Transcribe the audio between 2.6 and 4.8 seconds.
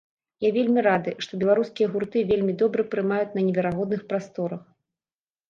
добра прымаюць на неверагодных прасторах!